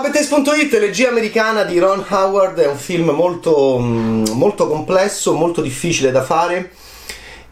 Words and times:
Ciao 0.00 0.10
Bettes.it, 0.10 0.72
Legia 0.78 1.10
americana 1.10 1.62
di 1.62 1.78
Ron 1.78 2.02
Howard 2.08 2.58
è 2.58 2.66
un 2.66 2.78
film 2.78 3.10
molto, 3.10 3.78
mm, 3.78 4.28
molto 4.32 4.66
complesso, 4.66 5.34
molto 5.34 5.60
difficile 5.60 6.10
da 6.10 6.22
fare. 6.22 6.70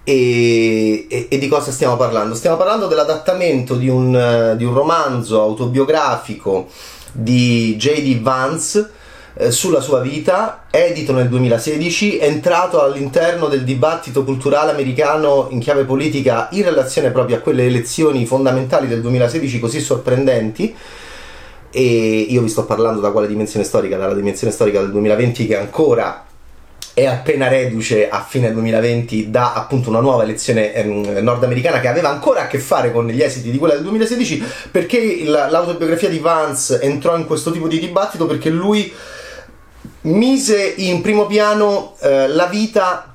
E, 0.03 1.07
e, 1.11 1.27
e, 1.29 1.39
di 1.39 1.47
cosa 1.47 1.71
stiamo 1.71 1.99
parlando? 1.99 2.35
Stiamo 2.35 2.57
parlando 2.57 2.87
dell'adattamento 2.87 3.75
di 3.75 3.91
un, 3.91 4.55
di 4.57 4.65
un 4.65 4.73
romanzo 4.73 5.43
autobiografico 5.43 6.69
di 7.13 7.77
J.D. 7.77 8.23
Vance 8.23 8.93
eh, 9.35 9.51
sulla 9.51 9.83
sua 9.83 10.01
vita, 10.01 10.65
edito 10.71 11.13
nel 11.13 11.29
2016, 11.29 12.19
entrato 12.19 12.81
all'interno 12.81 13.49
del 13.49 13.63
dibattito 13.63 14.25
culturale 14.25 14.71
americano 14.71 15.49
in 15.51 15.59
chiave 15.59 15.85
politica 15.85 16.49
in 16.53 16.63
relazione 16.63 17.11
proprio 17.11 17.37
a 17.37 17.41
quelle 17.41 17.67
elezioni 17.67 18.25
fondamentali 18.25 18.89
del 18.89 19.03
2016 19.03 19.61
così 19.61 19.81
sorprendenti 19.81 20.75
e 21.71 22.27
io 22.29 22.43
vi 22.43 22.49
sto 22.49 22.65
parlando 22.65 23.01
da 23.01 23.11
quale 23.11 23.27
dimensione 23.27 23.65
storica? 23.65 23.97
Dalla 23.97 24.15
dimensione 24.15 24.53
storica 24.53 24.81
del 24.81 24.91
2020 24.91 25.47
che 25.47 25.57
ancora 25.57 26.25
è 26.99 27.07
appena 27.07 27.47
reduce 27.47 28.09
a 28.09 28.25
fine 28.29 28.53
2020 28.53 29.31
da 29.31 29.53
appunto 29.53 29.89
una 29.89 30.01
nuova 30.01 30.25
elezione 30.25 30.75
ehm, 30.75 31.19
nordamericana 31.19 31.79
che 31.79 31.87
aveva 31.87 32.09
ancora 32.09 32.43
a 32.43 32.47
che 32.49 32.59
fare 32.59 32.91
con 32.91 33.07
gli 33.07 33.23
esiti 33.23 33.53
di 33.53 33.59
quella 33.59 33.75
del 33.75 33.85
2016 33.85 34.43
perché 34.73 35.23
l'autobiografia 35.25 36.09
di 36.09 36.19
Vance 36.19 36.81
entrò 36.81 37.17
in 37.17 37.27
questo 37.27 37.53
tipo 37.53 37.69
di 37.69 37.79
dibattito 37.79 38.27
perché 38.27 38.51
lui 38.51 38.93
mise 40.03 40.75
in 40.79 41.01
primo 41.01 41.27
piano 41.27 41.95
eh, 42.01 42.27
la 42.27 42.47
vita 42.47 43.08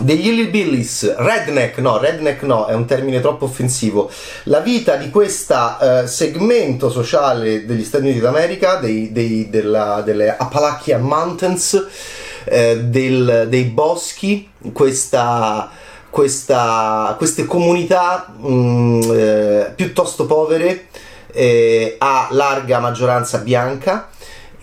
degli 0.00 0.28
Hillbillies, 0.28 1.16
redneck 1.16 1.78
no, 1.78 1.98
redneck 1.98 2.42
no, 2.42 2.66
è 2.66 2.74
un 2.74 2.84
termine 2.84 3.20
troppo 3.20 3.44
offensivo, 3.44 4.10
la 4.44 4.60
vita 4.60 4.96
di 4.96 5.10
questo 5.10 5.54
uh, 5.54 6.06
segmento 6.06 6.90
sociale 6.90 7.64
degli 7.64 7.84
Stati 7.84 8.04
Uniti 8.04 8.20
d'America, 8.20 8.76
dei, 8.76 9.12
dei, 9.12 9.48
della, 9.50 10.02
delle 10.04 10.36
Appalachian 10.36 11.02
Mountains, 11.02 11.72
uh, 11.72 12.76
del, 12.82 13.46
dei 13.48 13.64
boschi, 13.64 14.50
questa, 14.72 15.70
questa, 16.10 17.14
queste 17.16 17.44
comunità 17.44 18.34
um, 18.40 19.00
uh, 19.00 19.74
piuttosto 19.74 20.26
povere 20.26 20.86
eh, 21.34 21.96
a 21.98 22.28
larga 22.30 22.78
maggioranza 22.78 23.38
bianca 23.38 24.08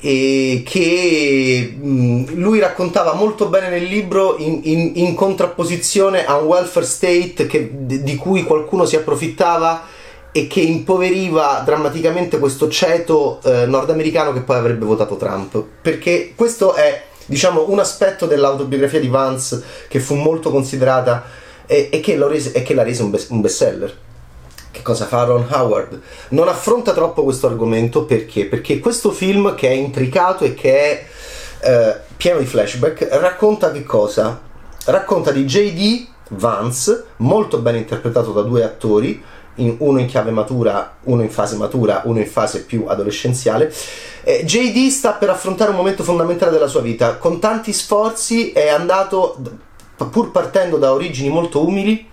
e 0.04 0.64
che 0.66 1.76
lui 1.80 2.60
raccontava 2.60 3.14
molto 3.14 3.48
bene 3.50 3.70
nel 3.70 3.84
libro 3.84 4.36
in, 4.40 4.62
in, 4.64 4.92
in 4.96 5.14
contrapposizione 5.14 6.26
a 6.26 6.38
un 6.38 6.48
welfare 6.48 6.86
state 6.88 7.46
che, 7.46 7.70
di 7.72 8.16
cui 8.16 8.44
qualcuno 8.44 8.86
si 8.86 8.96
approfittava 8.96 9.86
e 10.32 10.48
che 10.48 10.62
impoveriva 10.62 11.62
drammaticamente 11.64 12.40
questo 12.40 12.68
ceto 12.68 13.40
eh, 13.44 13.68
nordamericano 13.68 14.34
che 14.34 14.42
poi 14.42 14.58
avrebbe 14.58 14.86
votato 14.86 15.18
Trump. 15.18 15.64
Perché 15.82 16.34
questo 16.36 16.74
è 16.74 17.04
diciamo 17.28 17.70
un 17.70 17.78
aspetto 17.78 18.26
dell'autobiografia 18.26 19.00
di 19.00 19.08
Vance 19.08 19.64
che 19.88 20.00
fu 20.00 20.16
molto 20.16 20.50
considerata 20.50 21.24
e, 21.68 21.90
e, 21.92 22.00
che, 22.00 22.18
rese, 22.28 22.54
e 22.54 22.64
che, 22.64 22.74
l'ha 22.74 22.84
resa 22.84 23.04
un, 23.04 23.12
best, 23.12 23.30
un 23.30 23.42
bestseller 23.42 23.98
che 24.72 24.82
cosa 24.82 25.06
fa 25.06 25.24
Ron 25.24 25.48
Howard? 25.50 26.00
Non 26.30 26.48
affronta 26.48 26.94
troppo 26.94 27.24
questo 27.24 27.48
argomento 27.48 28.06
perché? 28.06 28.46
Perché 28.46 28.80
questo 28.80 29.12
film 29.12 29.54
che 29.56 29.68
è 29.68 29.74
intricato 29.74 30.46
e 30.46 30.54
che 30.54 30.76
è 30.80 31.06
eh, 31.60 32.00
pieno 32.16 32.40
di 32.40 32.46
flashback 32.46 33.08
racconta 33.12 33.72
che 33.72 33.84
cosa? 33.84 34.40
Racconta 34.86 35.32
di 35.32 35.46
J.D. 35.46 36.08
Vance, 36.30 37.06
molto 37.18 37.60
ben 37.60 37.76
interpretato 37.76 38.32
da 38.32 38.42
due 38.42 38.64
attori, 38.64 39.22
in, 39.56 39.76
uno 39.80 40.00
in 40.00 40.08
chiave 40.08 40.32
matura, 40.32 40.96
uno 41.04 41.22
in 41.22 41.30
fase 41.30 41.56
matura, 41.56 42.02
uno 42.06 42.20
in 42.20 42.28
fase 42.28 42.64
più 42.64 42.86
adolescenziale. 42.88 43.74
Eh, 44.24 44.44
JD 44.46 44.90
sta 44.90 45.14
per 45.14 45.30
affrontare 45.30 45.72
un 45.72 45.78
momento 45.78 46.04
fondamentale 46.04 46.52
della 46.52 46.68
sua 46.68 46.81
vita. 46.81 47.18
Con 47.18 47.40
tanti 47.40 47.74
sforzi 47.74 48.52
è 48.52 48.70
andato, 48.70 49.38
pur 50.10 50.31
partendo 50.31 50.78
da 50.78 50.94
origini 50.94 51.30
molto 51.30 51.66
umili, 51.66 52.08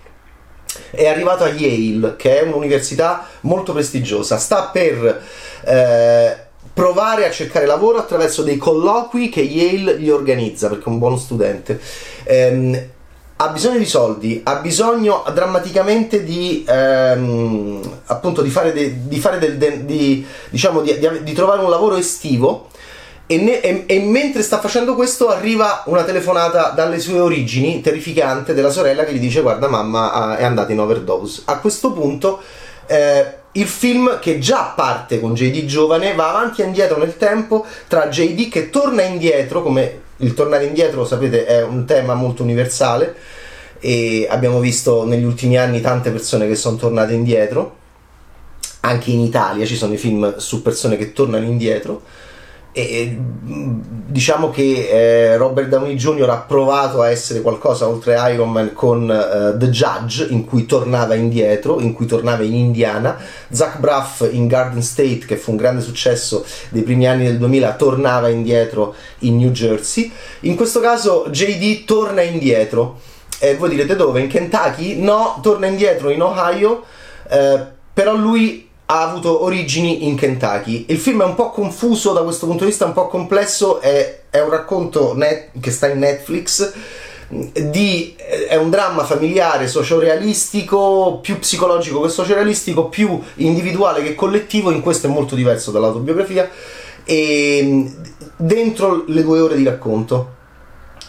è 0.91 1.07
arrivato 1.07 1.43
a 1.43 1.49
Yale, 1.49 2.15
che 2.15 2.39
è 2.39 2.43
un'università 2.43 3.27
molto 3.41 3.73
prestigiosa. 3.73 4.37
Sta 4.37 4.69
per 4.71 5.23
eh, 5.65 6.37
provare 6.73 7.25
a 7.25 7.31
cercare 7.31 7.65
lavoro 7.65 7.97
attraverso 7.97 8.43
dei 8.43 8.57
colloqui 8.57 9.29
che 9.29 9.41
Yale 9.41 9.99
gli 9.99 10.09
organizza, 10.09 10.69
perché 10.69 10.85
è 10.85 10.89
un 10.89 10.99
buono 10.99 11.17
studente. 11.17 11.79
Ehm, 12.23 12.87
ha 13.41 13.47
bisogno 13.49 13.77
di 13.77 13.85
soldi, 13.85 14.41
ha 14.43 14.55
bisogno 14.55 15.23
drammaticamente 15.33 16.25
di, 16.25 16.65
ehm, 16.67 17.99
appunto, 18.07 18.41
di 18.41 18.49
fare, 18.49 18.73
de, 18.73 19.07
di, 19.07 19.17
fare 19.17 19.39
del, 19.39 19.57
de, 19.57 19.85
di, 19.85 20.25
diciamo, 20.49 20.81
di, 20.81 20.97
di 21.23 21.33
trovare 21.33 21.61
un 21.61 21.69
lavoro 21.69 21.95
estivo 21.95 22.67
e, 23.31 23.37
ne, 23.37 23.61
e, 23.61 23.83
e, 23.85 23.99
mentre 23.99 24.41
sta 24.41 24.59
facendo 24.59 24.95
questo 24.95 25.27
arriva 25.29 25.83
una 25.85 26.01
telefonata 26.01 26.69
dalle 26.69 26.99
sue 26.99 27.19
origini, 27.19 27.79
terrificante, 27.79 28.55
della 28.55 28.71
sorella 28.71 29.03
che 29.03 29.13
gli 29.13 29.19
dice 29.19 29.41
guarda 29.41 29.67
mamma 29.67 30.35
è 30.35 30.43
andata 30.43 30.71
in 30.71 30.79
overdose. 30.79 31.43
A 31.45 31.59
questo 31.59 31.91
punto 31.93 32.41
eh, 32.87 33.33
il 33.51 33.67
film 33.67 34.17
che 34.17 34.39
già 34.39 34.73
parte 34.75 35.19
con 35.19 35.35
JD 35.35 35.65
giovane 35.65 36.15
va 36.15 36.29
avanti 36.29 36.63
e 36.63 36.65
indietro 36.65 36.97
nel 36.97 37.17
tempo 37.17 37.67
tra 37.87 38.07
JD 38.07 38.49
che 38.49 38.71
torna 38.71 39.03
indietro, 39.03 39.61
come 39.61 40.01
il 40.17 40.33
tornare 40.33 40.65
indietro 40.65 41.05
sapete 41.05 41.45
è 41.45 41.61
un 41.61 41.85
tema 41.85 42.15
molto 42.15 42.41
universale 42.41 43.15
e 43.79 44.25
abbiamo 44.27 44.59
visto 44.59 45.05
negli 45.05 45.23
ultimi 45.23 45.55
anni 45.55 45.81
tante 45.81 46.09
persone 46.09 46.47
che 46.47 46.55
sono 46.55 46.77
tornate 46.77 47.13
indietro, 47.13 47.75
anche 48.79 49.11
in 49.11 49.19
Italia 49.19 49.67
ci 49.67 49.75
sono 49.75 49.93
i 49.93 49.97
film 49.97 50.37
su 50.37 50.63
persone 50.63 50.97
che 50.97 51.13
tornano 51.13 51.45
indietro 51.45 52.01
e 52.87 53.17
diciamo 54.09 54.49
che 54.49 54.89
eh, 54.89 55.37
Robert 55.37 55.67
Downey 55.67 55.95
Jr. 55.95 56.29
ha 56.29 56.37
provato 56.37 57.01
a 57.01 57.09
essere 57.09 57.41
qualcosa 57.41 57.87
oltre 57.87 58.17
Iron 58.31 58.51
Man 58.51 58.73
con 58.73 59.03
uh, 59.03 59.57
The 59.57 59.69
Judge 59.69 60.25
in 60.29 60.45
cui 60.45 60.65
tornava 60.65 61.13
indietro, 61.13 61.79
in 61.79 61.93
cui 61.93 62.05
tornava 62.05 62.43
in 62.43 62.55
Indiana 62.55 63.17
Zach 63.51 63.77
Braff 63.79 64.27
in 64.31 64.47
Garden 64.47 64.81
State 64.81 65.25
che 65.27 65.37
fu 65.37 65.51
un 65.51 65.57
grande 65.57 65.81
successo 65.81 66.43
dei 66.69 66.81
primi 66.81 67.07
anni 67.07 67.25
del 67.25 67.37
2000 67.37 67.75
tornava 67.75 68.29
indietro 68.29 68.95
in 69.19 69.37
New 69.37 69.51
Jersey 69.51 70.11
in 70.41 70.55
questo 70.55 70.79
caso 70.79 71.27
JD 71.29 71.85
torna 71.85 72.21
indietro 72.21 72.99
e 73.39 73.55
voi 73.55 73.69
direte 73.69 73.95
dove? 73.95 74.19
In 74.19 74.27
Kentucky? 74.27 74.99
No, 74.99 75.39
torna 75.41 75.67
indietro 75.67 76.09
in 76.09 76.21
Ohio 76.21 76.83
eh, 77.29 77.77
però 77.93 78.15
lui 78.15 78.68
ha 78.91 79.03
avuto 79.03 79.43
origini 79.43 80.07
in 80.07 80.15
Kentucky. 80.15 80.85
Il 80.87 80.97
film 80.97 81.21
è 81.21 81.25
un 81.25 81.35
po' 81.35 81.51
confuso 81.51 82.11
da 82.11 82.21
questo 82.21 82.47
punto 82.47 82.63
di 82.63 82.71
vista, 82.71 82.85
un 82.85 82.93
po' 82.93 83.07
complesso, 83.07 83.79
è, 83.79 84.21
è 84.31 84.39
un 84.39 84.49
racconto 84.49 85.15
net, 85.15 85.49
che 85.59 85.69
sta 85.69 85.87
in 85.87 85.99
Netflix. 85.99 86.73
Di, 87.27 88.15
è 88.17 88.55
un 88.55 88.71
dramma 88.71 89.03
familiare 89.03 89.67
sociorealistico, 89.67 91.19
più 91.21 91.37
psicologico 91.37 92.01
che 92.01 92.09
sociorealistico, 92.09 92.89
più 92.89 93.21
individuale 93.35 94.01
che 94.01 94.15
collettivo, 94.15 94.71
in 94.71 94.81
questo 94.81 95.05
è 95.05 95.11
molto 95.11 95.35
diverso 95.35 95.69
dall'autobiografia, 95.69 96.49
e 97.03 97.93
dentro 98.35 99.03
le 99.05 99.21
due 99.21 99.39
ore 99.39 99.55
di 99.55 99.63
racconto. 99.63 100.37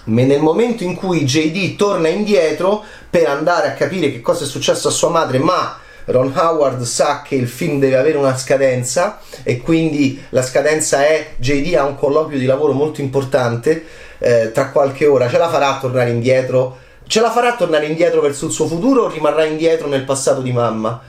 Ma 0.05 0.23
nel 0.23 0.43
momento 0.43 0.85
in 0.85 0.95
cui 0.95 1.25
JD 1.25 1.77
torna 1.77 2.09
indietro 2.09 2.85
per 3.09 3.27
andare 3.29 3.69
a 3.69 3.73
capire 3.73 4.13
che 4.13 4.21
cosa 4.21 4.45
è 4.45 4.47
successo 4.47 4.89
a 4.89 4.91
sua 4.91 5.09
madre, 5.09 5.39
ma 5.39 5.79
Ron 6.11 6.33
Howard 6.35 6.83
sa 6.83 7.23
che 7.23 7.35
il 7.37 7.49
film 7.49 7.79
deve 7.79 7.97
avere 7.97 8.19
una 8.19 8.37
scadenza 8.37 9.21
e 9.43 9.59
quindi 9.59 10.23
la 10.31 10.43
scadenza 10.43 11.05
è 11.07 11.35
JD 11.37 11.75
ha 11.75 11.85
un 11.85 11.97
colloquio 11.97 12.39
di 12.39 12.47
lavoro 12.47 12.73
molto 12.73 13.01
importante 13.01 13.85
eh, 14.19 14.51
tra 14.53 14.71
qualche 14.71 15.07
ora, 15.07 15.29
ce 15.29 15.39
la 15.39 15.49
farà 15.49 15.77
a 15.77 15.81
tornare 15.81 16.11
indietro? 16.11 16.79
Ce 17.07 17.21
la 17.21 17.31
farà 17.31 17.55
a 17.55 17.57
tornare 17.57 17.87
indietro 17.87 18.21
verso 18.21 18.47
il 18.47 18.53
suo 18.53 18.67
futuro 18.67 19.05
o 19.05 19.09
rimarrà 19.09 19.45
indietro 19.45 19.89
nel 19.89 20.05
passato 20.05 20.41
di 20.43 20.53
mamma? 20.53 21.01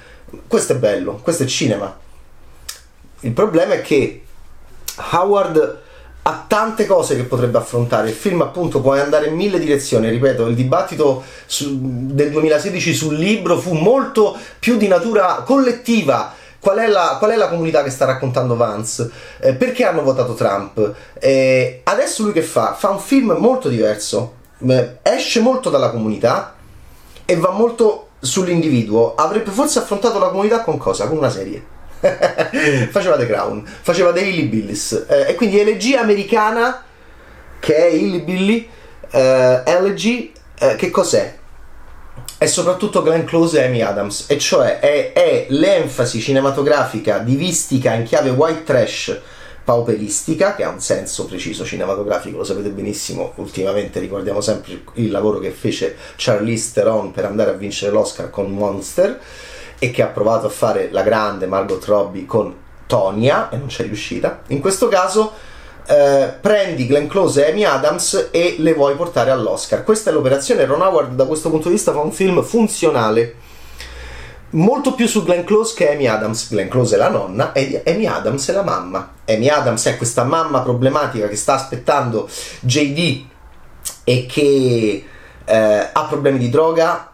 Questo 0.47 0.73
è 0.73 0.75
bello, 0.77 1.19
questo 1.21 1.43
è 1.43 1.45
cinema. 1.45 1.99
Il 3.19 3.31
problema 3.31 3.73
è 3.73 3.81
che 3.81 4.23
Howard 5.11 5.79
ha 6.23 6.45
tante 6.47 6.85
cose 6.85 7.15
che 7.15 7.23
potrebbe 7.23 7.57
affrontare. 7.57 8.09
Il 8.09 8.15
film, 8.15 8.41
appunto, 8.41 8.81
può 8.81 8.93
andare 8.93 9.27
in 9.27 9.35
mille 9.35 9.59
direzioni. 9.59 10.09
Ripeto, 10.09 10.47
il 10.47 10.55
dibattito 10.55 11.23
su, 11.45 11.77
del 11.81 12.31
2016 12.31 12.93
sul 12.93 13.15
libro 13.15 13.57
fu 13.57 13.73
molto 13.73 14.37
più 14.59 14.77
di 14.77 14.87
natura 14.87 15.43
collettiva. 15.45 16.33
Qual 16.59 16.77
è, 16.77 16.87
la, 16.87 17.15
qual 17.17 17.31
è 17.31 17.35
la 17.35 17.49
comunità 17.49 17.81
che 17.81 17.89
sta 17.89 18.05
raccontando 18.05 18.55
Vance? 18.55 19.09
Eh, 19.39 19.55
perché 19.55 19.83
hanno 19.83 20.03
votato 20.03 20.35
Trump? 20.35 20.93
Eh, 21.19 21.81
adesso 21.85 22.21
lui 22.21 22.33
che 22.33 22.43
fa? 22.43 22.75
Fa 22.75 22.89
un 22.89 22.99
film 22.99 23.35
molto 23.39 23.67
diverso. 23.67 24.35
Eh, 24.59 24.97
esce 25.01 25.39
molto 25.39 25.71
dalla 25.71 25.89
comunità 25.89 26.53
e 27.25 27.35
va 27.35 27.49
molto 27.49 28.09
sull'individuo. 28.19 29.15
Avrebbe 29.15 29.49
forse 29.49 29.79
affrontato 29.79 30.19
la 30.19 30.27
comunità 30.27 30.61
con 30.61 30.77
cosa? 30.77 31.07
Con 31.07 31.17
una 31.17 31.31
serie 31.31 31.79
faceva 32.89 33.15
The 33.17 33.27
Crown, 33.27 33.63
faceva 33.65 34.11
The 34.11 34.21
Hilly 34.21 34.47
Billies 34.47 35.05
eh, 35.07 35.27
e 35.29 35.35
quindi 35.35 35.59
elegia 35.59 36.01
americana 36.01 36.83
che 37.59 37.75
è 37.75 37.85
Hilly 37.85 38.21
Billy, 38.21 38.67
eh, 39.11 39.61
elegy 39.65 40.33
eh, 40.57 40.75
che 40.75 40.89
cos'è? 40.89 41.37
È 42.37 42.45
soprattutto 42.47 43.03
Glenn 43.03 43.23
Close 43.25 43.61
e 43.61 43.65
Amy 43.65 43.81
Adams, 43.81 44.25
e 44.27 44.39
cioè 44.39 44.79
è, 44.79 45.13
è 45.13 45.45
l'enfasi 45.49 46.19
cinematografica 46.19 47.19
divistica 47.19 47.93
in 47.93 48.03
chiave 48.03 48.31
white 48.31 48.63
trash 48.63 49.19
pauperistica, 49.63 50.55
che 50.55 50.63
ha 50.63 50.69
un 50.69 50.81
senso 50.81 51.25
preciso 51.25 51.63
cinematografico, 51.63 52.37
lo 52.37 52.43
sapete 52.43 52.69
benissimo, 52.69 53.33
ultimamente 53.35 53.99
ricordiamo 53.99 54.41
sempre 54.41 54.81
il 54.95 55.11
lavoro 55.11 55.37
che 55.37 55.51
fece 55.51 55.95
Charlize 56.15 56.71
Theron 56.73 57.11
per 57.11 57.25
andare 57.25 57.51
a 57.51 57.53
vincere 57.53 57.91
l'Oscar 57.91 58.31
con 58.31 58.51
Monster 58.51 59.19
e 59.83 59.89
che 59.89 60.03
ha 60.03 60.07
provato 60.07 60.45
a 60.45 60.51
fare 60.51 60.89
la 60.91 61.01
grande 61.01 61.47
Margot 61.47 61.83
Robbie 61.85 62.27
con 62.27 62.53
Tonia 62.85 63.49
e 63.49 63.57
non 63.57 63.65
c'è 63.65 63.81
riuscita. 63.81 64.41
In 64.49 64.59
questo 64.59 64.87
caso 64.87 65.31
eh, 65.87 66.31
prendi 66.39 66.85
Glenn 66.85 67.07
Close 67.07 67.43
e 67.43 67.51
Amy 67.51 67.63
Adams 67.63 68.27
e 68.29 68.57
le 68.59 68.73
vuoi 68.75 68.93
portare 68.95 69.31
all'Oscar. 69.31 69.83
Questa 69.83 70.11
è 70.11 70.13
l'operazione. 70.13 70.65
Ron 70.65 70.81
Howard 70.81 71.15
da 71.15 71.25
questo 71.25 71.49
punto 71.49 71.69
di 71.69 71.73
vista 71.73 71.93
fa 71.93 71.99
un 71.99 72.11
film 72.11 72.43
funzionale 72.43 73.35
molto 74.51 74.93
più 74.93 75.07
su 75.07 75.23
Glenn 75.23 75.45
Close 75.45 75.73
che 75.75 75.91
Amy 75.91 76.05
Adams. 76.05 76.49
Glenn 76.49 76.69
Close 76.69 76.93
è 76.93 76.97
la 76.99 77.09
nonna 77.09 77.51
e 77.51 77.81
Amy 77.87 78.05
Adams 78.05 78.49
è 78.49 78.53
la 78.53 78.63
mamma. 78.63 79.13
Amy 79.27 79.47
Adams 79.47 79.83
è 79.87 79.97
questa 79.97 80.25
mamma 80.25 80.61
problematica 80.61 81.27
che 81.27 81.35
sta 81.35 81.55
aspettando 81.55 82.29
JD 82.59 83.25
e 84.03 84.25
che 84.27 85.05
eh, 85.43 85.89
ha 85.91 86.05
problemi 86.05 86.37
di 86.37 86.49
droga, 86.49 87.10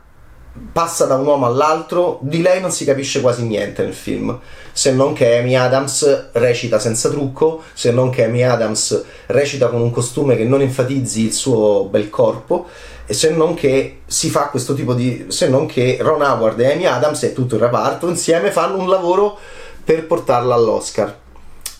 passa 0.71 1.05
da 1.05 1.15
un 1.15 1.25
uomo 1.25 1.45
all'altro, 1.45 2.19
di 2.21 2.41
lei 2.41 2.61
non 2.61 2.71
si 2.71 2.85
capisce 2.85 3.21
quasi 3.21 3.43
niente 3.43 3.83
nel 3.83 3.93
film, 3.93 4.37
se 4.71 4.91
non 4.91 5.13
che 5.13 5.37
Amy 5.37 5.55
Adams 5.55 6.29
recita 6.33 6.79
senza 6.79 7.09
trucco, 7.09 7.63
se 7.73 7.91
non 7.91 8.09
che 8.09 8.25
Amy 8.25 8.43
Adams 8.43 9.03
recita 9.27 9.67
con 9.67 9.81
un 9.81 9.91
costume 9.91 10.35
che 10.35 10.43
non 10.43 10.61
enfatizzi 10.61 11.25
il 11.25 11.33
suo 11.33 11.85
bel 11.85 12.09
corpo 12.09 12.67
e 13.05 13.13
se 13.13 13.31
non 13.31 13.53
che 13.53 14.01
si 14.05 14.29
fa 14.29 14.49
questo 14.49 14.73
tipo 14.73 14.93
di 14.93 15.25
se 15.29 15.47
non 15.47 15.65
che 15.65 15.97
Ron 15.99 16.21
Howard 16.21 16.59
e 16.59 16.73
Amy 16.73 16.85
Adams 16.85 17.23
e 17.23 17.33
tutto 17.33 17.55
il 17.55 17.61
reparto 17.61 18.07
insieme 18.07 18.51
fanno 18.51 18.77
un 18.77 18.89
lavoro 18.89 19.37
per 19.83 20.05
portarla 20.05 20.53
all'Oscar. 20.53 21.17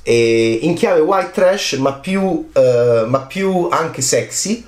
E 0.02 0.60
in 0.62 0.74
chiave 0.74 1.02
white 1.02 1.32
trash 1.32 1.74
ma 1.74 1.94
più, 1.94 2.22
uh, 2.22 3.06
ma 3.08 3.20
più 3.28 3.68
anche 3.70 4.02
sexy 4.02 4.66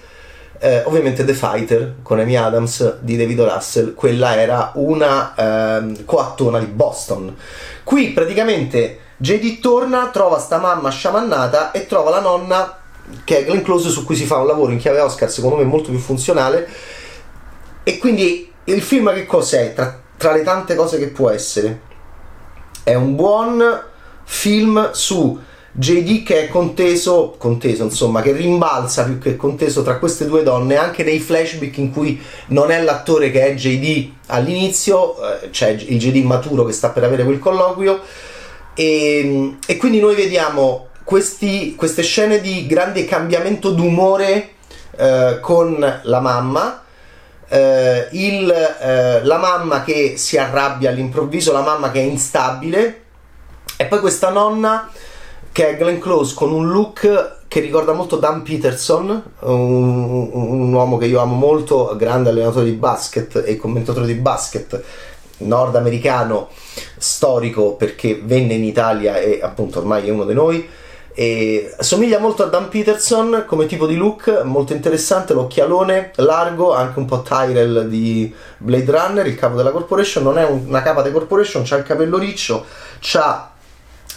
eh, 0.59 0.83
ovviamente 0.85 1.25
The 1.25 1.33
Fighter 1.33 1.95
con 2.03 2.19
Amy 2.19 2.35
Adams 2.35 2.99
di 2.99 3.17
David 3.17 3.41
Russell, 3.41 3.93
quella 3.93 4.35
era 4.35 4.71
una 4.75 5.33
eh, 5.35 6.03
coattona 6.05 6.59
di 6.59 6.65
Boston. 6.65 7.35
Qui 7.83 8.11
praticamente 8.11 8.99
JD 9.17 9.59
torna, 9.59 10.09
trova 10.09 10.37
sta 10.37 10.57
mamma 10.57 10.89
sciamannata 10.89 11.71
e 11.71 11.87
trova 11.87 12.09
la 12.09 12.19
nonna 12.19 12.77
che 13.23 13.39
è 13.39 13.45
Glenn 13.45 13.63
Close 13.63 13.89
su 13.89 14.05
cui 14.05 14.15
si 14.15 14.25
fa 14.25 14.37
un 14.37 14.47
lavoro 14.47 14.71
in 14.71 14.77
chiave 14.77 14.99
Oscar 14.99 15.31
secondo 15.31 15.55
me 15.55 15.63
molto 15.63 15.89
più 15.89 15.99
funzionale. 15.99 16.67
E 17.83 17.97
quindi 17.97 18.51
il 18.65 18.81
film 18.81 19.13
che 19.13 19.25
cos'è? 19.25 19.73
Tra, 19.73 19.99
tra 20.17 20.33
le 20.33 20.43
tante 20.43 20.75
cose 20.75 20.99
che 20.99 21.07
può 21.07 21.29
essere 21.29 21.87
è 22.83 22.93
un 22.93 23.15
buon 23.15 23.83
film 24.23 24.91
su 24.91 25.39
JD 25.79 26.23
che 26.23 26.41
è 26.41 26.47
conteso, 26.49 27.35
conteso 27.37 27.85
insomma, 27.85 28.21
che 28.21 28.33
rimbalza 28.33 29.05
più 29.05 29.17
che 29.17 29.37
conteso 29.37 29.81
tra 29.81 29.97
queste 29.97 30.25
due 30.25 30.43
donne, 30.43 30.75
anche 30.75 31.03
nei 31.03 31.19
flashback 31.19 31.77
in 31.77 31.93
cui 31.93 32.21
non 32.47 32.69
è 32.69 32.81
l'attore 32.81 33.31
che 33.31 33.45
è 33.45 33.53
JD 33.53 34.11
all'inizio, 34.25 35.15
eh, 35.15 35.49
c'è 35.51 35.69
il 35.69 35.97
JD 35.97 36.17
maturo 36.25 36.65
che 36.65 36.73
sta 36.73 36.89
per 36.89 37.05
avere 37.05 37.23
quel 37.23 37.39
colloquio, 37.39 38.01
e, 38.73 39.55
e 39.65 39.77
quindi 39.77 40.01
noi 40.01 40.15
vediamo 40.15 40.89
questi, 41.05 41.75
queste 41.75 42.03
scene 42.03 42.41
di 42.41 42.67
grande 42.67 43.05
cambiamento 43.05 43.71
d'umore 43.71 44.49
eh, 44.97 45.37
con 45.41 46.01
la 46.03 46.19
mamma. 46.19 46.83
Eh, 47.51 48.09
il, 48.11 48.51
eh, 48.51 49.23
la 49.23 49.37
mamma 49.37 49.81
che 49.83 50.15
si 50.17 50.37
arrabbia 50.37 50.89
all'improvviso, 50.89 51.53
la 51.53 51.61
mamma 51.61 51.89
che 51.89 51.99
è 51.99 52.03
instabile, 52.03 53.01
e 53.77 53.85
poi 53.85 53.99
questa 54.01 54.29
nonna 54.29 54.91
che 55.51 55.69
è 55.69 55.77
Glenn 55.77 55.99
Close 55.99 56.33
con 56.35 56.51
un 56.51 56.69
look 56.69 57.37
che 57.47 57.59
ricorda 57.59 57.93
molto 57.93 58.17
Dan 58.17 58.43
Peterson, 58.43 59.23
un, 59.39 60.29
un, 60.31 60.73
uomo 60.73 60.97
che 60.97 61.07
io 61.07 61.19
amo 61.19 61.33
molto, 61.33 61.95
grande 61.97 62.29
allenatore 62.29 62.65
di 62.65 62.73
basket 62.73 63.43
e 63.45 63.57
commentatore 63.57 64.05
di 64.05 64.13
basket 64.13 64.83
nordamericano 65.39 66.49
storico 66.97 67.73
perché 67.73 68.21
venne 68.23 68.53
in 68.53 68.63
Italia 68.63 69.17
e 69.17 69.39
appunto 69.41 69.79
ormai 69.79 70.07
è 70.07 70.11
uno 70.11 70.25
di 70.25 70.33
noi. 70.33 70.69
E 71.11 71.73
somiglia 71.79 72.19
molto 72.19 72.43
a 72.43 72.45
Dan 72.45 72.69
Peterson 72.69 73.45
come 73.47 73.65
tipo 73.65 73.87
di 73.87 73.97
look, 73.97 74.43
molto 74.43 74.73
interessante, 74.73 75.33
l'occhialone 75.33 76.11
largo, 76.17 76.73
anche 76.73 76.99
un 76.99 77.05
po' 77.05 77.23
Tyrell 77.23 77.87
di 77.87 78.33
Blade 78.57 78.91
Runner, 78.91 79.27
il 79.27 79.35
capo 79.35 79.57
della 79.57 79.71
corporation, 79.71 80.23
non 80.23 80.37
è 80.37 80.45
una 80.45 80.81
capa 80.81 81.01
di 81.01 81.11
corporation, 81.11 81.63
c'ha 81.65 81.77
il 81.77 81.83
capello 81.83 82.17
riccio, 82.17 82.63
c'ha 82.99 83.48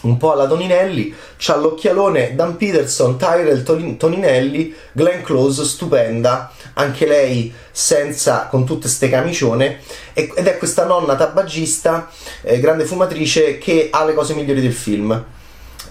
un 0.02 0.16
po' 0.16 0.32
alla 0.32 0.46
Toninelli, 0.46 1.14
c'ha 1.36 1.56
l'occhialone 1.56 2.34
Dan 2.34 2.56
Peterson, 2.56 3.16
Tyrell 3.16 3.96
Toninelli, 3.96 4.74
Glenn 4.92 5.22
Close, 5.22 5.64
stupenda, 5.64 6.52
anche 6.74 7.06
lei 7.06 7.52
senza, 7.70 8.46
con 8.50 8.64
tutte 8.64 8.88
ste 8.88 9.08
camicione, 9.08 9.80
ed 10.12 10.46
è 10.46 10.58
questa 10.58 10.84
nonna 10.84 11.16
tabagista, 11.16 12.08
eh, 12.42 12.60
grande 12.60 12.84
fumatrice, 12.84 13.58
che 13.58 13.88
ha 13.90 14.04
le 14.04 14.14
cose 14.14 14.34
migliori 14.34 14.60
del 14.60 14.74
film. 14.74 15.24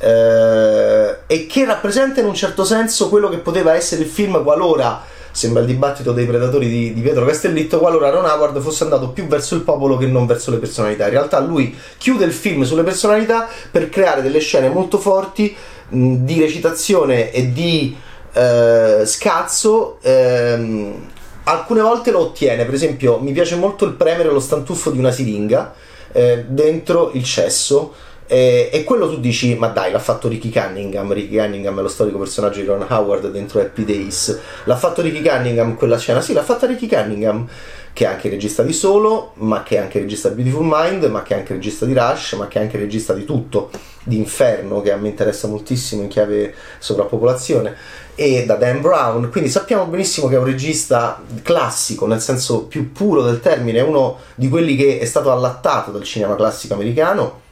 Eh, 0.04 1.18
e 1.28 1.46
che 1.46 1.66
rappresenta 1.66 2.22
in 2.22 2.26
un 2.26 2.34
certo 2.34 2.64
senso 2.66 3.08
quello 3.08 3.30
che 3.30 3.38
poteva 3.38 3.76
essere 3.76 4.02
il 4.02 4.10
film 4.10 4.42
qualora 4.42 5.06
sembra 5.32 5.62
il 5.62 5.68
dibattito 5.68 6.12
dei 6.12 6.26
predatori 6.26 6.68
di, 6.68 6.94
di 6.94 7.02
Pietro 7.02 7.26
Castellitto, 7.26 7.80
qualora 7.80 8.10
Ron 8.10 8.26
Howard 8.26 8.60
fosse 8.60 8.84
andato 8.84 9.10
più 9.10 9.28
verso 9.28 9.56
il 9.56 9.62
popolo 9.62 9.98
che 9.98 10.06
non 10.06 10.26
verso 10.26 10.52
le 10.52 10.58
personalità. 10.58 11.06
In 11.06 11.12
realtà 11.12 11.40
lui 11.40 11.76
chiude 11.98 12.26
il 12.26 12.34
film 12.34 12.64
sulle 12.64 12.84
personalità 12.84 13.48
per 13.70 13.90
creare 13.90 14.22
delle 14.22 14.40
scene 14.40 14.70
molto 14.70 14.98
forti 14.98 15.56
mh, 15.90 16.16
di 16.18 16.40
recitazione 16.40 17.32
e 17.32 17.52
di 17.52 17.96
eh, 18.34 19.02
scazzo. 19.06 19.98
Ehm, 20.02 21.10
alcune 21.44 21.82
volte 21.82 22.12
lo 22.12 22.20
ottiene, 22.20 22.66
per 22.66 22.74
esempio 22.74 23.20
mi 23.20 23.32
piace 23.32 23.56
molto 23.56 23.86
il 23.86 23.94
premere 23.94 24.30
lo 24.30 24.40
stantuffo 24.40 24.92
di 24.92 25.00
una 25.00 25.12
siringa 25.12 25.74
eh, 26.12 26.46
dentro 26.48 27.12
il 27.14 27.24
cesso 27.24 27.94
e, 28.28 28.70
e, 28.72 28.84
quello 28.86 29.10
tu 29.10 29.20
dici, 29.20 29.56
ma 29.56 29.68
dai, 29.68 29.92
l'ha 29.92 30.00
fatto 30.00 30.30
Ricky 30.30 30.50
Cunningham. 30.50 31.12
Ricky 31.12 31.36
Cunningham 31.36 31.78
è 31.78 31.82
lo 31.82 31.90
storico 31.90 32.18
personaggio 32.18 32.62
di 32.62 32.66
Ron 32.66 32.86
Howard 32.88 33.30
dentro 33.30 33.60
Happy 33.60 33.84
Days. 33.84 34.40
L'ha 34.64 34.78
fatto 34.78 35.02
Ricky 35.02 35.22
Cunningham 35.22 35.76
quella 35.76 35.98
scena? 35.98 36.22
Sì, 36.22 36.32
l'ha 36.32 36.44
fatta 36.44 36.66
Ricky 36.66 36.88
Cunningham, 36.88 37.46
che 37.92 38.06
è 38.06 38.08
anche 38.08 38.30
regista 38.30 38.64
di 38.64 38.72
Solo, 38.72 39.34
ma 39.36 39.64
che 39.64 39.76
è 39.76 39.80
anche 39.80 40.00
regista 40.00 40.30
di 40.30 40.42
Beautiful 40.42 40.66
Mind, 40.66 41.04
ma 41.06 41.24
che 41.24 41.36
è 41.36 41.40
anche 41.40 41.52
regista 41.52 41.86
di 41.86 41.94
Rush, 41.94 42.34
ma 42.34 42.48
che 42.48 42.60
è 42.60 42.62
anche 42.62 42.78
regista 42.78 43.14
di 43.14 43.26
tutto, 43.26 43.70
di 44.04 44.16
Inferno, 44.16 44.80
che 44.80 44.94
a 44.94 44.96
me 44.96 45.10
interessa 45.10 45.50
moltissimo 45.50 46.02
in 46.02 46.08
chiave 46.08 46.54
sovrappopolazione, 46.80 47.76
e 48.16 48.46
da 48.46 48.56
Dan 48.56 48.80
Brown. 48.80 49.30
Quindi 49.30 49.50
sappiamo 49.50 49.88
benissimo 49.88 50.30
che 50.30 50.36
è 50.36 50.38
un 50.40 50.46
regista 50.46 51.22
classico, 51.42 52.08
nel 52.08 52.22
senso 52.22 52.64
più 52.64 52.94
puro 52.94 53.24
del 53.24 53.42
termine, 53.42 53.80
è 53.80 53.84
uno 53.84 54.20
di 54.36 54.48
quelli 54.48 54.78
che 54.78 55.00
è 55.00 55.06
stato 55.06 55.34
allattato 55.34 55.92
dal 55.92 56.04
cinema 56.04 56.38
classico 56.38 56.76
americano 56.76 57.50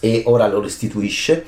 e 0.00 0.22
ora 0.26 0.48
lo 0.48 0.60
restituisce 0.60 1.44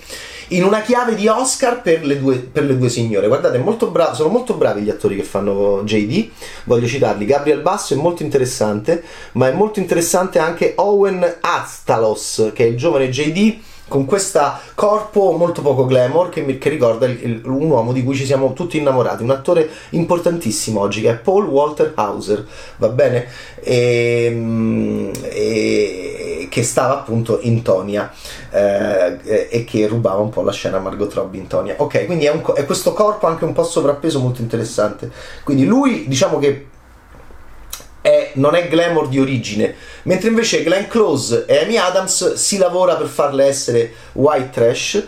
in 0.49 0.65
una 0.65 0.83
chiave 0.83 1.15
di 1.15 1.27
Oscar 1.29 1.81
per 1.81 2.05
le 2.05 2.21
due, 2.21 2.37
per 2.39 2.65
le 2.65 2.77
due 2.77 2.89
signore. 2.89 3.27
Guardate, 3.27 3.59
molto 3.59 3.89
bra- 3.89 4.15
sono 4.15 4.29
molto 4.29 4.55
bravi 4.55 4.83
gli 4.83 4.91
attori 4.91 5.17
che 5.17 5.23
fanno 5.23 5.83
JD, 5.85 6.29
voglio 6.65 6.87
citarli. 6.87 7.25
Gabriel 7.25 7.61
Basso 7.61 7.95
è 7.95 7.97
molto 7.97 8.23
interessante, 8.23 9.03
ma 9.33 9.49
è 9.49 9.53
molto 9.53 9.81
interessante 9.81 10.39
anche 10.39 10.75
Owen 10.77 11.39
Astalos, 11.41 12.51
che 12.55 12.65
è 12.65 12.69
il 12.69 12.77
giovane 12.77 13.09
JD 13.09 13.61
con 13.93 14.07
questo 14.07 14.41
corpo 14.75 15.33
molto 15.33 15.61
poco 15.61 15.85
glamour 15.85 16.31
che, 16.31 16.41
mi, 16.41 16.57
che 16.57 16.71
ricorda 16.71 17.05
il, 17.05 17.19
il, 17.23 17.43
un 17.45 17.69
uomo 17.69 17.93
di 17.93 18.03
cui 18.03 18.15
ci 18.15 18.25
siamo 18.25 18.55
tutti 18.55 18.79
innamorati, 18.79 19.23
un 19.23 19.31
attore 19.31 19.69
importantissimo 19.91 20.81
oggi 20.81 21.03
che 21.03 21.11
è 21.11 21.17
Paul 21.17 21.45
Walter 21.45 21.93
Hauser, 21.95 22.47
va 22.79 22.89
bene? 22.89 23.27
E, 23.61 24.25
ehm, 24.31 25.11
e, 25.25 26.22
che 26.53 26.63
stava 26.63 26.93
appunto 26.93 27.39
in 27.41 27.63
Tonia 27.63 28.13
eh, 28.51 29.49
e 29.49 29.65
che 29.65 29.87
rubava 29.87 30.21
un 30.21 30.29
po' 30.29 30.43
la 30.43 30.53
scena 30.53 30.79
Margot 30.79 31.11
Robbie 31.15 31.41
in 31.41 31.47
Tonia. 31.47 31.77
Ok, 31.79 32.05
quindi 32.05 32.27
è, 32.27 32.31
un, 32.31 32.43
è 32.55 32.67
questo 32.67 32.93
corpo 32.93 33.27
anche 33.27 33.47
un 33.47 33.55
po' 33.55 33.65
sovrappeso 33.65 34.21
molto 34.21 34.43
interessante. 34.43 35.11
Quindi 35.45 35.65
lui 35.65 36.07
diciamo 36.07 36.39
che 36.39 36.67
è, 38.03 38.33
non 38.35 38.55
è 38.55 38.69
glamour 38.69 39.09
di 39.09 39.19
origine, 39.19 39.75
mentre 40.03 40.29
invece 40.29 40.63
Glenn 40.63 40.89
Close 40.89 41.47
e 41.47 41.57
Amy 41.65 41.79
Adams 41.79 42.35
si 42.35 42.59
lavora 42.59 42.97
per 42.97 43.07
farle 43.07 43.47
essere 43.47 43.91
white 44.13 44.51
trash 44.51 45.07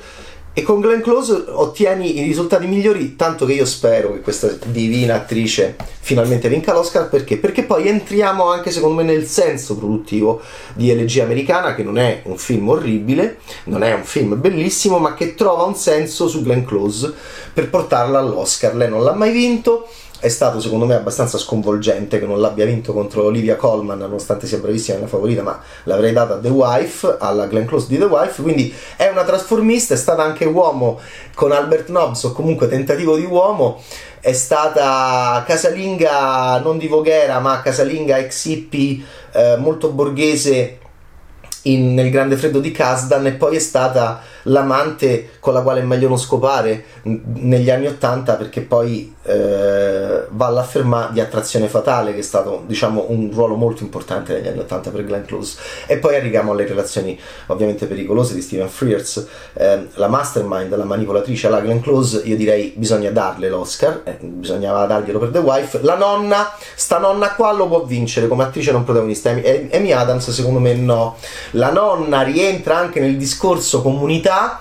e 0.56 0.62
con 0.62 0.80
Glenn 0.80 1.00
Close 1.00 1.46
ottieni 1.48 2.20
i 2.20 2.22
risultati 2.22 2.66
migliori, 2.68 3.16
tanto 3.16 3.44
che 3.44 3.54
io 3.54 3.64
spero 3.64 4.12
che 4.12 4.20
questa 4.20 4.56
divina 4.66 5.16
attrice 5.16 5.74
finalmente 5.98 6.48
vinca 6.48 6.72
l'Oscar, 6.72 7.08
perché? 7.08 7.38
Perché 7.38 7.64
poi 7.64 7.88
entriamo 7.88 8.48
anche 8.48 8.70
secondo 8.70 8.94
me 8.94 9.02
nel 9.02 9.26
senso 9.26 9.76
produttivo 9.76 10.40
di 10.74 10.90
Elegia 10.90 11.24
Americana, 11.24 11.74
che 11.74 11.82
non 11.82 11.98
è 11.98 12.20
un 12.26 12.38
film 12.38 12.68
orribile, 12.68 13.38
non 13.64 13.82
è 13.82 13.92
un 13.94 14.04
film 14.04 14.40
bellissimo, 14.40 14.98
ma 14.98 15.14
che 15.14 15.34
trova 15.34 15.64
un 15.64 15.74
senso 15.74 16.28
su 16.28 16.44
Glenn 16.44 16.64
Close 16.64 17.12
per 17.52 17.68
portarla 17.68 18.20
all'Oscar. 18.20 18.76
Lei 18.76 18.88
non 18.88 19.02
l'ha 19.02 19.14
mai 19.14 19.32
vinto, 19.32 19.88
è 20.24 20.30
stato 20.30 20.58
secondo 20.58 20.86
me 20.86 20.94
abbastanza 20.94 21.36
sconvolgente 21.36 22.18
che 22.18 22.24
non 22.24 22.40
l'abbia 22.40 22.64
vinto 22.64 22.94
contro 22.94 23.24
Olivia 23.24 23.56
Colman, 23.56 23.98
nonostante 23.98 24.46
sia 24.46 24.56
bravissima 24.56 24.96
nella 24.96 25.06
favorita, 25.06 25.42
ma 25.42 25.60
l'avrei 25.82 26.14
data 26.14 26.36
a 26.36 26.38
The 26.38 26.48
Wife, 26.48 27.16
alla 27.20 27.46
Glenn 27.46 27.66
Close 27.66 27.88
di 27.88 27.98
The 27.98 28.04
Wife, 28.04 28.40
quindi 28.40 28.74
è 28.96 29.06
una 29.08 29.22
trasformista, 29.24 29.92
è 29.92 29.98
stata 29.98 30.22
anche 30.22 30.46
uomo 30.46 30.98
con 31.34 31.52
Albert 31.52 31.90
Nobbs 31.90 32.24
o 32.24 32.32
comunque 32.32 32.68
tentativo 32.68 33.16
di 33.16 33.26
uomo, 33.26 33.82
è 34.18 34.32
stata 34.32 35.44
casalinga 35.46 36.58
non 36.60 36.78
di 36.78 36.88
Voghera, 36.88 37.38
ma 37.40 37.60
casalinga 37.60 38.16
ex 38.16 38.46
hippie 38.46 39.04
eh, 39.30 39.56
molto 39.58 39.90
borghese 39.90 40.78
in, 41.64 41.92
nel 41.92 42.08
Grande 42.08 42.38
Freddo 42.38 42.60
di 42.60 42.70
Kasdan 42.70 43.26
e 43.26 43.32
poi 43.32 43.56
è 43.56 43.60
stata 43.60 44.22
l'amante 44.44 45.30
con 45.40 45.52
la 45.52 45.60
quale 45.60 45.80
è 45.80 45.84
meglio 45.84 46.08
non 46.08 46.18
scopare 46.18 46.84
negli 47.02 47.70
anni 47.70 47.86
Ottanta 47.86 48.34
perché 48.34 48.60
poi 48.62 49.14
eh, 49.22 50.26
va 50.28 50.46
all'afferma 50.46 51.08
di 51.12 51.20
Attrazione 51.20 51.68
Fatale 51.68 52.12
che 52.12 52.20
è 52.20 52.22
stato 52.22 52.62
diciamo 52.66 53.06
un 53.08 53.30
ruolo 53.32 53.54
molto 53.54 53.82
importante 53.82 54.34
negli 54.34 54.48
anni 54.48 54.58
Ottanta 54.58 54.90
per 54.90 55.04
Glenn 55.04 55.24
Close. 55.24 55.56
E 55.86 55.98
poi 55.98 56.16
arriviamo 56.16 56.52
alle 56.52 56.66
relazioni 56.66 57.18
ovviamente 57.46 57.86
pericolose 57.86 58.34
di 58.34 58.42
Stephen 58.42 58.68
Frears 58.68 59.26
eh, 59.54 59.88
la 59.94 60.08
mastermind, 60.08 60.74
la 60.74 60.84
manipolatrice 60.84 61.46
alla 61.46 61.60
Glenn 61.60 61.80
Close 61.80 62.22
io 62.24 62.36
direi 62.36 62.72
bisogna 62.76 63.10
darle 63.10 63.48
l'Oscar 63.48 64.02
eh, 64.04 64.18
bisognava 64.20 64.86
darglielo 64.86 65.18
per 65.18 65.30
The 65.30 65.38
Wife. 65.38 65.80
La 65.82 65.96
nonna, 65.96 66.52
sta 66.74 66.98
nonna 66.98 67.34
qua 67.34 67.52
lo 67.52 67.66
può 67.68 67.84
vincere 67.84 68.28
come 68.28 68.44
attrice 68.44 68.72
non 68.72 68.84
protagonista. 68.84 69.30
Amy 69.30 69.92
Adams 69.92 70.30
secondo 70.30 70.58
me 70.58 70.74
no. 70.74 71.16
La 71.52 71.70
nonna 71.70 72.22
rientra 72.22 72.76
anche 72.76 73.00
nel 73.00 73.16
discorso 73.16 73.82
comunità, 74.34 74.60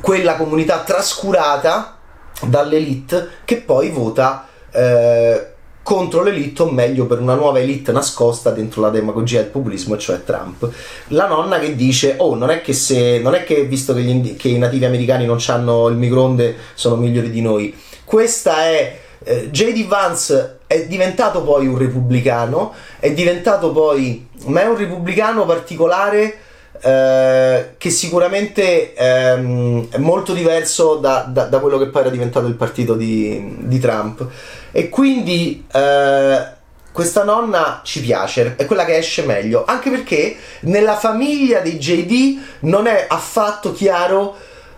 quella 0.00 0.36
comunità 0.36 0.78
trascurata 0.78 1.98
dall'elite 2.42 3.28
che 3.44 3.56
poi 3.56 3.90
vota 3.90 4.46
eh, 4.72 5.46
contro 5.82 6.22
l'elite 6.22 6.62
o 6.62 6.70
meglio 6.70 7.06
per 7.06 7.20
una 7.20 7.34
nuova 7.34 7.58
elite 7.58 7.92
nascosta 7.92 8.50
dentro 8.50 8.80
la 8.80 8.90
demagogia 8.90 9.40
del 9.40 9.50
populismo, 9.50 9.96
cioè 9.96 10.24
Trump. 10.24 10.68
La 11.08 11.26
nonna 11.26 11.58
che 11.58 11.74
dice: 11.74 12.14
Oh, 12.18 12.34
non 12.34 12.50
è 12.50 12.60
che 12.62 12.72
se 12.72 13.18
non 13.18 13.34
è 13.34 13.44
che 13.44 13.64
visto 13.64 13.92
che, 13.94 14.00
gli, 14.00 14.36
che 14.36 14.48
i 14.48 14.58
nativi 14.58 14.84
americani 14.84 15.26
non 15.26 15.38
hanno 15.48 15.88
il 15.88 15.96
microonde 15.96 16.56
sono 16.74 16.96
migliori 16.96 17.30
di 17.30 17.42
noi. 17.42 17.76
Questa 18.04 18.64
è 18.64 18.98
eh, 19.22 19.50
J.D. 19.50 19.86
Vance 19.86 20.58
è 20.66 20.86
diventato 20.86 21.42
poi 21.42 21.66
un 21.66 21.76
repubblicano, 21.76 22.72
è 23.00 23.12
diventato 23.12 23.72
poi, 23.72 24.28
ma 24.46 24.62
è 24.62 24.66
un 24.66 24.76
repubblicano 24.76 25.44
particolare 25.44 26.38
eh, 26.82 27.74
che 27.76 27.90
sicuramente 27.90 28.94
ehm, 28.94 29.88
è 29.90 29.98
molto 29.98 30.32
diverso 30.32 30.94
da, 30.94 31.26
da, 31.28 31.44
da, 31.44 31.58
quello 31.58 31.78
che 31.78 31.88
poi 31.88 32.02
era 32.02 32.10
diventato 32.10 32.46
il 32.46 32.54
partito 32.54 32.94
di, 32.94 33.56
di 33.58 33.78
Trump. 33.78 34.26
E 34.72 34.88
quindi 34.88 35.66
eh, 35.70 36.46
questa 36.92 37.24
nonna 37.24 37.80
ci 37.84 38.00
piace, 38.00 38.54
è 38.56 38.64
quella 38.66 38.84
che 38.84 38.96
esce 38.96 39.22
meglio, 39.22 39.64
anche 39.66 39.90
perché 39.90 40.36
nella 40.60 40.96
famiglia 40.96 41.60
dei 41.60 41.78
JD 41.78 42.40
non 42.60 42.86
è 42.86 43.06
affatto 43.08 43.72
chiaro 43.72 44.36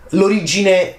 l'origine 0.09 0.97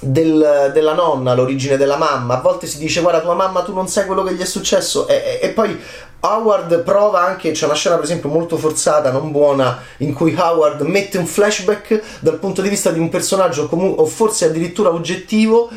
del, 0.00 0.70
della 0.72 0.94
nonna, 0.94 1.34
l'origine 1.34 1.76
della 1.76 1.96
mamma. 1.96 2.38
A 2.38 2.40
volte 2.40 2.66
si 2.66 2.78
dice: 2.78 3.00
Guarda, 3.00 3.20
tua 3.20 3.34
mamma, 3.34 3.62
tu 3.62 3.74
non 3.74 3.88
sai 3.88 4.06
quello 4.06 4.22
che 4.22 4.34
gli 4.34 4.40
è 4.40 4.46
successo. 4.46 5.08
E, 5.08 5.14
e, 5.14 5.48
e, 5.48 5.48
poi 5.50 5.78
Howard 6.20 6.82
prova 6.82 7.24
anche. 7.24 7.52
C'è 7.52 7.66
una 7.66 7.74
scena, 7.74 7.96
per 7.96 8.04
esempio, 8.04 8.28
molto 8.28 8.56
forzata, 8.56 9.10
non 9.10 9.30
buona, 9.30 9.82
in 9.98 10.12
cui 10.12 10.34
Howard 10.36 10.80
mette 10.82 11.18
un 11.18 11.26
flashback 11.26 12.20
dal 12.20 12.38
punto 12.38 12.62
di 12.62 12.68
vista 12.68 12.90
di 12.90 12.98
un 12.98 13.08
personaggio, 13.08 13.68
comu- 13.68 13.98
o 13.98 14.06
forse 14.06 14.46
addirittura 14.46 14.92
oggettivo 14.92 15.70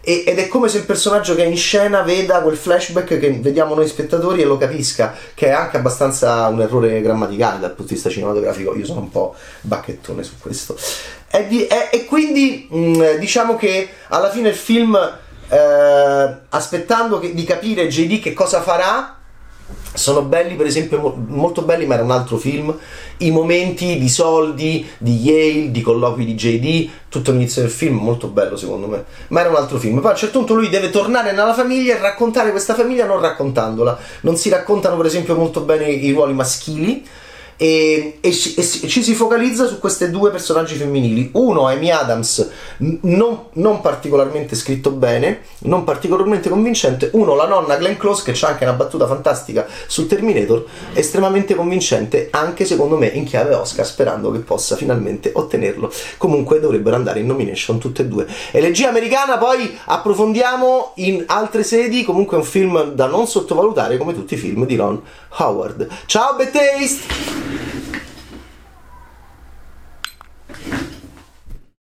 ed 0.00 0.38
è 0.38 0.48
come 0.48 0.68
se 0.68 0.78
il 0.78 0.84
personaggio 0.86 1.34
che 1.34 1.42
è 1.42 1.46
in 1.46 1.56
scena 1.56 2.00
veda 2.00 2.40
quel 2.40 2.56
flashback 2.56 3.18
che 3.18 3.30
vediamo 3.32 3.74
noi 3.74 3.86
spettatori 3.86 4.40
e 4.40 4.46
lo 4.46 4.56
capisca, 4.56 5.14
che 5.34 5.48
è 5.48 5.50
anche 5.50 5.76
abbastanza 5.76 6.46
un 6.46 6.62
errore 6.62 7.02
grammaticale 7.02 7.58
dal 7.58 7.72
punto 7.72 7.88
di 7.88 7.94
vista 7.94 8.08
cinematografico. 8.08 8.74
Io 8.74 8.86
sono 8.86 9.00
un 9.00 9.10
po' 9.10 9.34
bacchettone 9.60 10.22
su 10.22 10.34
questo. 10.40 10.78
E, 11.30 11.46
di, 11.46 11.66
è, 11.66 11.90
e 11.92 12.06
quindi 12.06 12.68
mh, 12.70 12.78
mm, 12.78 13.02
diciamo 13.18 13.56
che 13.56 13.86
alla 14.08 14.30
fine 14.30 14.48
il 14.48 14.54
film, 14.54 14.96
eh, 15.48 16.36
aspettando 16.48 17.18
che, 17.18 17.34
di 17.34 17.44
capire 17.44 17.88
JD 17.88 18.22
che 18.22 18.32
cosa 18.32 18.62
farà, 18.62 19.17
sono 19.92 20.22
belli, 20.22 20.54
per 20.54 20.66
esempio, 20.66 21.14
molto 21.26 21.62
belli, 21.62 21.86
ma 21.86 21.94
era 21.94 22.04
un 22.04 22.10
altro 22.10 22.36
film. 22.36 22.74
I 23.18 23.30
momenti 23.30 23.98
di 23.98 24.08
soldi, 24.08 24.86
di 24.98 25.16
Yale, 25.16 25.70
di 25.70 25.80
colloqui 25.80 26.24
di 26.24 26.34
JD, 26.34 26.90
tutto 27.08 27.32
l'inizio 27.32 27.62
del 27.62 27.70
film, 27.70 27.96
molto 27.96 28.28
bello 28.28 28.56
secondo 28.56 28.86
me. 28.86 29.04
Ma 29.28 29.40
era 29.40 29.48
un 29.48 29.56
altro 29.56 29.78
film. 29.78 29.98
Poi 30.00 30.10
a 30.10 30.12
un 30.12 30.18
certo 30.18 30.38
punto 30.38 30.54
lui 30.54 30.68
deve 30.68 30.90
tornare 30.90 31.32
nella 31.32 31.54
famiglia 31.54 31.96
e 31.96 31.98
raccontare 31.98 32.50
questa 32.50 32.74
famiglia 32.74 33.06
non 33.06 33.20
raccontandola. 33.20 33.98
Non 34.22 34.36
si 34.36 34.48
raccontano, 34.48 34.96
per 34.96 35.06
esempio, 35.06 35.34
molto 35.34 35.60
bene 35.60 35.88
i 35.88 36.12
ruoli 36.12 36.32
maschili 36.32 37.04
e, 37.60 38.18
e, 38.20 38.28
e, 38.28 38.32
ci 38.32 39.02
si 39.02 39.14
focalizza 39.14 39.66
su 39.66 39.80
questi 39.80 40.08
due 40.10 40.30
personaggi 40.30 40.76
femminili. 40.76 41.30
Uno, 41.32 41.66
Amy 41.66 41.90
Adams, 41.90 42.48
non, 43.00 43.46
non, 43.54 43.80
particolarmente 43.80 44.54
scritto 44.54 44.90
bene, 44.92 45.40
non 45.62 45.82
particolarmente 45.82 46.48
convincente. 46.48 47.10
Uno, 47.14 47.34
la 47.34 47.48
nonna 47.48 47.76
Glenn 47.76 47.96
Close, 47.96 48.22
che 48.22 48.32
c'ha 48.32 48.48
anche 48.48 48.62
una 48.62 48.74
battuta 48.74 49.08
fantastica 49.08 49.66
sul 49.88 50.06
Terminator, 50.06 50.64
estremamente 50.94 51.56
convincente, 51.56 52.28
anche 52.30 52.64
secondo 52.64 52.96
me 52.96 53.08
in 53.08 53.24
chiave 53.24 53.54
Oscar, 53.54 53.84
sperando 53.84 54.30
che 54.30 54.38
possa 54.38 54.76
finalmente 54.76 55.32
ottenerlo. 55.34 55.92
Comunque 56.16 56.60
dovrebbero 56.60 56.94
andare 56.94 57.18
in 57.20 57.26
nomination 57.26 57.78
tutte 57.78 58.02
e 58.02 58.06
due. 58.06 58.26
Elegia 58.52 58.88
americana, 58.88 59.36
poi 59.36 59.76
approfondiamo 59.84 60.92
in 60.96 61.24
altre 61.26 61.64
sedi. 61.64 62.04
Comunque 62.04 62.36
è 62.36 62.40
un 62.40 62.46
film 62.46 62.92
da 62.92 63.06
non 63.06 63.26
sottovalutare, 63.26 63.96
come 63.96 64.14
tutti 64.14 64.34
i 64.34 64.36
film 64.36 64.64
di 64.64 64.76
Ron 64.76 65.02
Howard. 65.38 65.88
Ciao, 66.06 66.36
Bad 66.36 66.52
Taste! 66.52 67.47